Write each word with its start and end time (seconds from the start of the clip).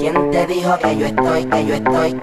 ¿Quién 0.00 0.30
te 0.30 0.46
dijo 0.46 0.78
que 0.78 0.96
yo 0.96 1.06
estoy, 1.06 1.44
que 1.44 1.66
yo 1.66 1.74
estoy? 1.74 2.20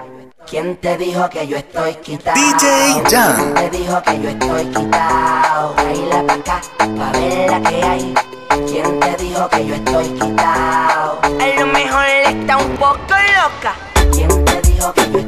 ¿Quién 0.48 0.76
te 0.76 0.96
dijo 0.96 1.28
que 1.28 1.46
yo 1.46 1.56
estoy 1.58 1.94
quitado? 1.96 2.34
DJ 2.34 3.02
Jan. 3.10 3.54
Te 3.54 3.70
dijo 3.70 4.02
que 4.02 4.22
yo 4.22 4.28
estoy 4.30 4.64
quitado? 4.64 5.74
Baila 5.76 6.26
pa' 6.26 6.34
acá, 6.34 6.60
pa' 6.78 7.12
ver 7.12 7.50
la 7.50 7.60
que 7.68 7.82
hay. 7.82 8.14
¿Quién 8.66 9.00
te 9.00 9.16
dijo 9.22 9.48
que 9.50 9.66
yo 9.66 9.74
estoy 9.74 10.06
quitado? 10.06 11.20
A 11.22 11.60
lo 11.60 11.66
mejor 11.66 12.04
está 12.24 12.56
un 12.56 12.76
poco 12.78 12.96
loca. 13.08 13.74
¿Quién 14.10 14.44
te 14.46 14.62
dijo 14.62 14.92
que 14.94 15.10
yo 15.10 15.18
estoy 15.18 15.25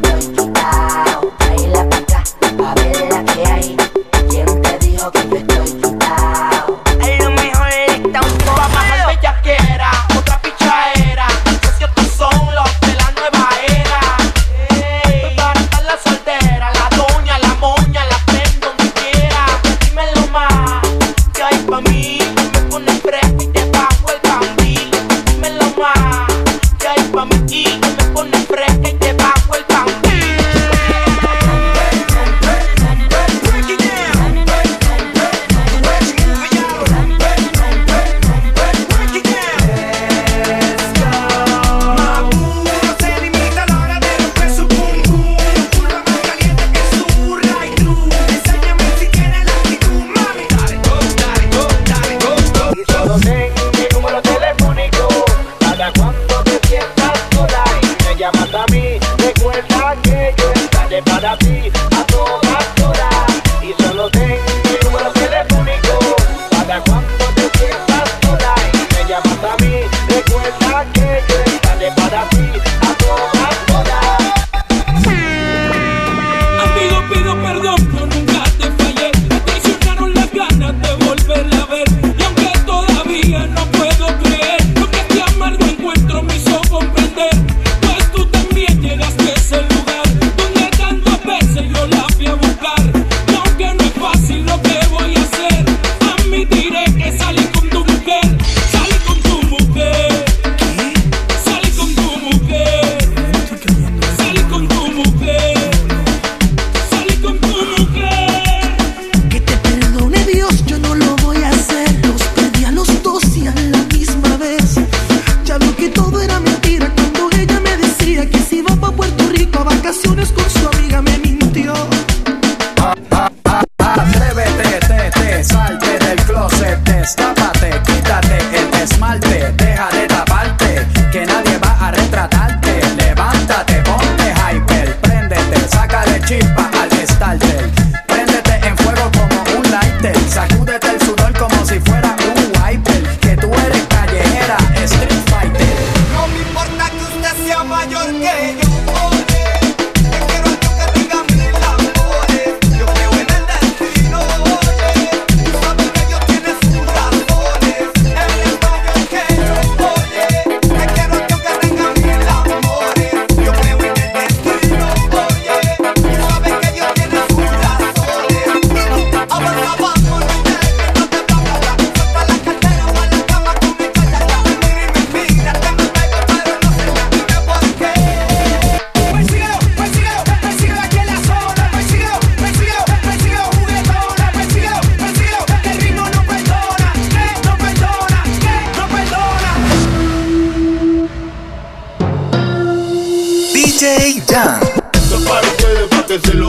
se 196.20 196.47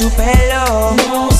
su 0.00 0.10
pelo. 0.12 0.96
No 1.08 1.30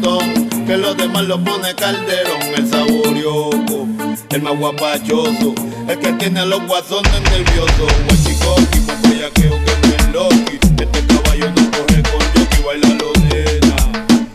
tostón, 0.00 0.66
que 0.66 0.76
los 0.76 0.96
demás 0.96 1.24
lo 1.24 1.42
pone 1.42 1.74
calderón, 1.74 2.42
el 2.56 2.68
saborioco, 2.68 3.86
el 4.30 4.42
más 4.42 4.58
guapachoso, 4.58 5.54
el 5.88 5.98
que 5.98 6.12
tiene 6.14 6.40
a 6.40 6.44
los 6.44 6.66
guasones 6.66 7.20
nerviosos, 7.30 7.92
el 8.08 8.24
chico, 8.24 8.54
con 8.86 9.10
bellaqueo 9.10 9.50
que 9.50 9.88
no 9.88 9.94
es 9.94 10.08
loqui, 10.12 10.58
este 10.78 11.06
caballo 11.06 11.50
no 11.50 11.70
corre 11.70 12.02
con 12.02 12.20
yoki, 12.34 12.62
baila 12.62 12.88
lo 12.88 13.12
nena, 13.28 13.76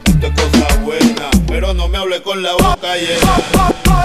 esto 0.05 0.27
es 0.27 0.33
cosa 0.33 0.75
buena, 0.83 1.29
pero 1.47 1.73
no 1.73 1.87
me 1.87 1.97
hable 1.97 2.21
con 2.21 2.41
la 2.41 2.53
boca 2.53 2.95
llena. 2.95 4.04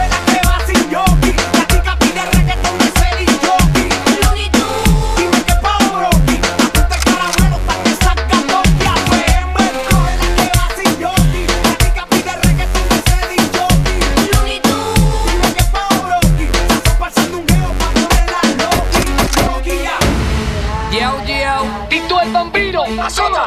Sota, 23.21 23.45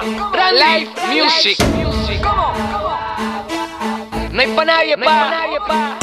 Live 0.52 0.92
Music. 1.10 1.58
¿Cómo? 2.22 2.54
No 4.32 4.40
hay 4.42 4.48
pa' 4.56 4.66
nadie, 4.66 4.96
pa'. 4.98 5.30
nadie, 5.32 5.60
pa. 5.68 5.98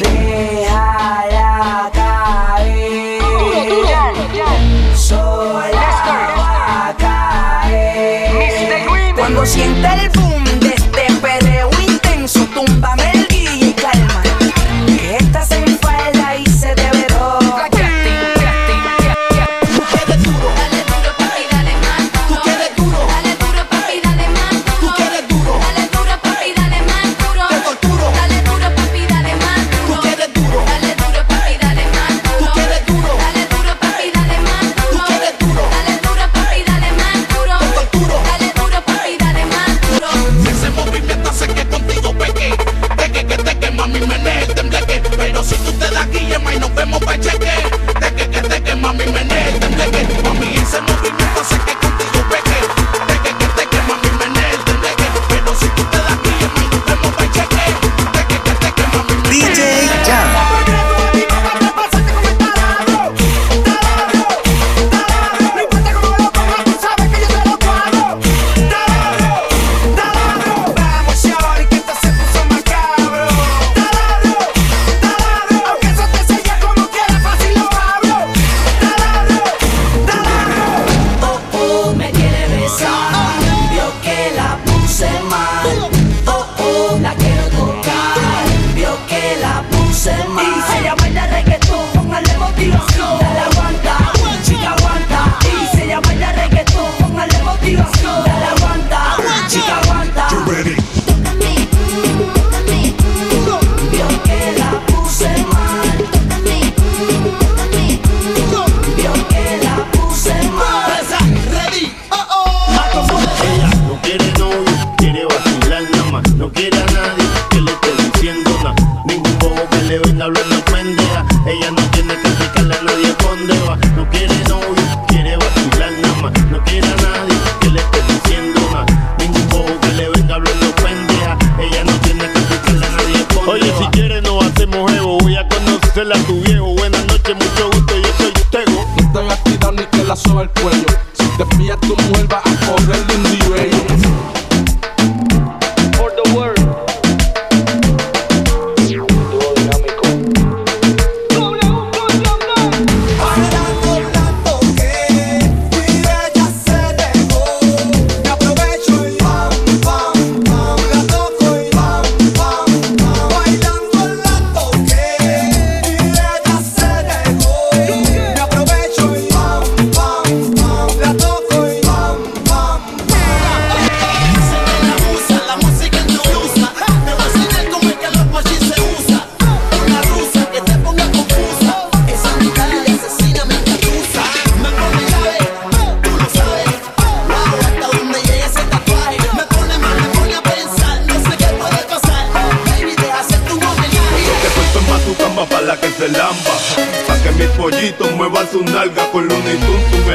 Déjala 0.00 1.90
caer. 1.92 3.20
Duro, 3.20 3.60
duro. 3.68 4.00
Sola 4.96 5.90
va 6.38 6.88
a 6.88 6.90
caer. 6.96 8.32
Cuando 9.14 9.44
sienta 9.44 9.92
el 9.94 10.08
boom 10.08 10.44
de 10.60 10.68
este 10.68 11.12
perreo 11.20 11.68
intenso, 11.86 12.40
túmbame. 12.54 13.11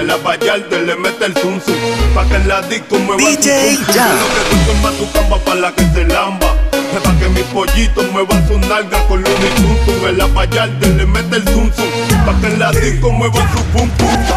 la 0.07 0.15
Vallarta 0.17 0.77
le 0.77 0.95
mete 0.95 1.25
el 1.25 1.33
zum 1.35 1.59
zum. 1.59 1.75
Pa' 2.15 2.25
que 2.25 2.35
en 2.35 2.47
la 2.47 2.61
disco 2.61 2.97
me 2.97 3.17
DJ 3.17 3.77
va 3.87 3.93
ya. 3.93 4.07
Lo 4.13 4.27
que 4.33 4.97
tu 4.97 5.11
cama 5.11 5.37
pa' 5.45 5.55
la 5.55 5.71
que 5.73 5.83
se 5.93 6.05
lamba. 6.05 6.55
Pa' 7.03 7.13
que 7.19 7.27
mis 7.29 7.43
pollitos 7.53 8.09
muevan 8.11 8.47
su 8.47 8.57
nalga 8.57 9.05
con 9.07 9.21
los 9.21 9.31
y 9.31 10.05
En 10.07 10.17
la 10.17 10.25
Vallarta 10.27 10.87
le 10.87 11.05
mete 11.05 11.35
el 11.35 11.43
zum 11.49 11.71
zum. 11.73 11.91
Pa' 12.25 12.39
que 12.39 12.47
en 12.47 12.59
la 12.59 12.71
disco 12.71 13.11
muevan 13.11 13.47
su 13.53 13.63
pum 13.65 13.89
pum. 13.89 14.37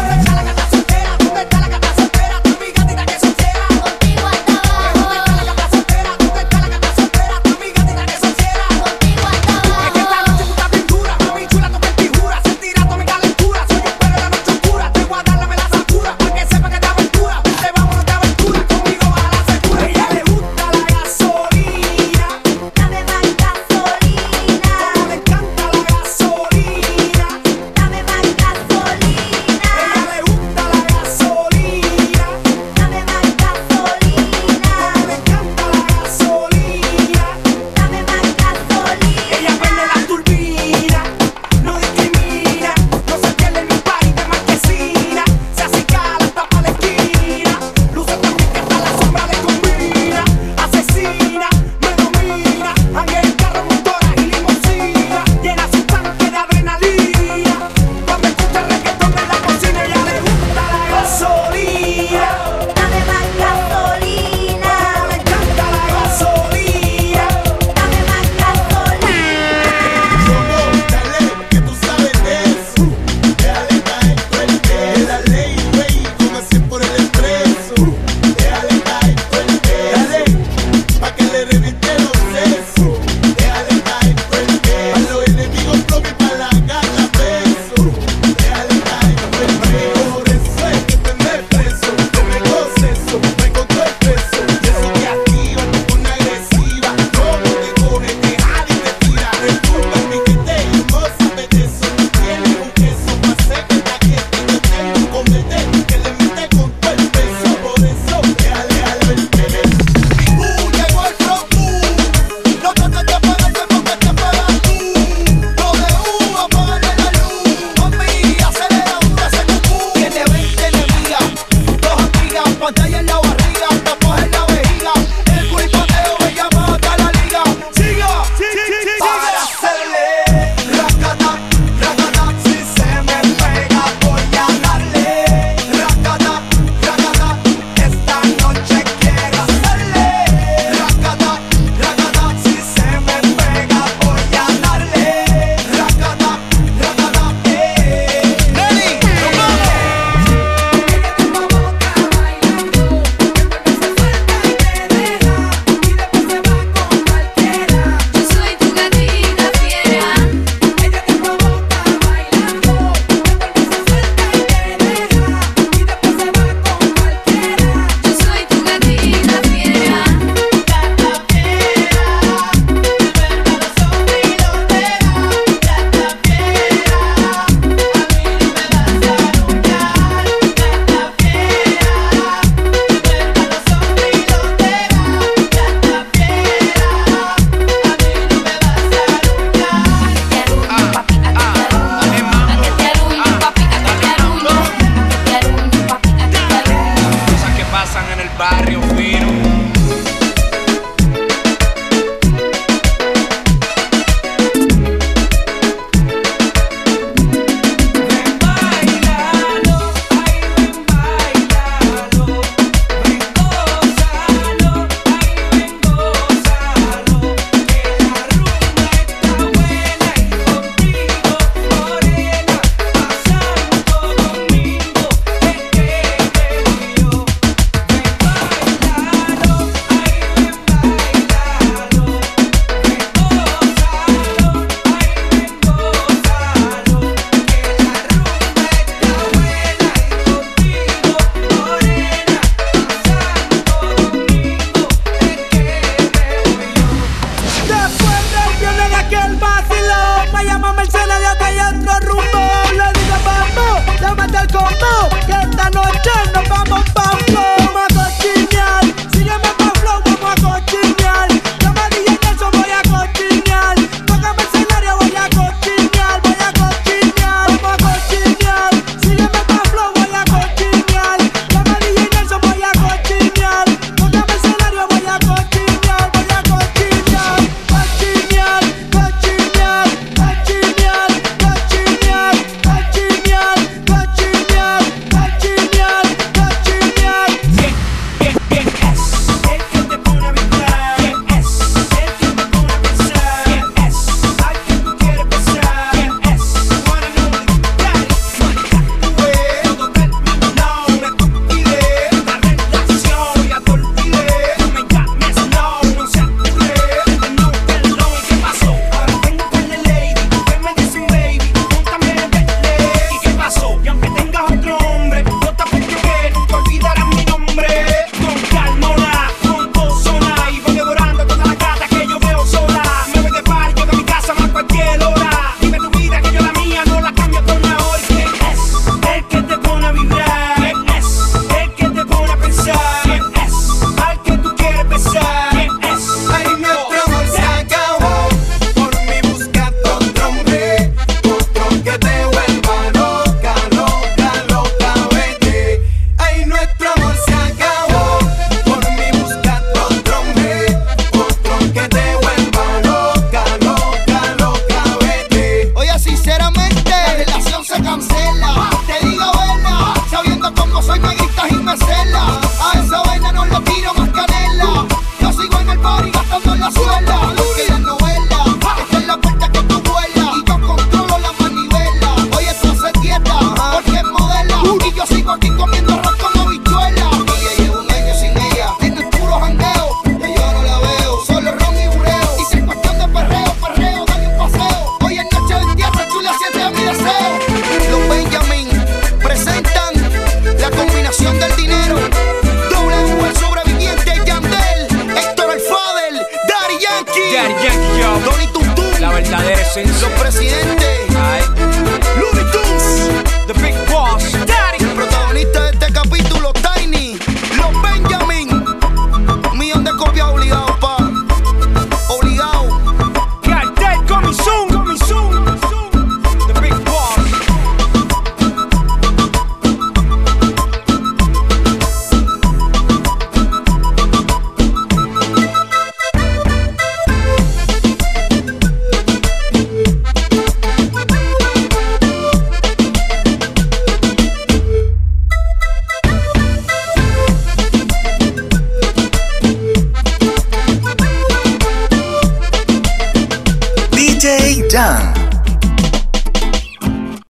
we 198.95 199.11
don't 199.11 199.50